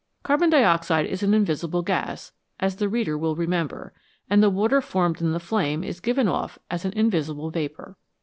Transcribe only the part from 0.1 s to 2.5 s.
Carbon dioxide is an invisible gas,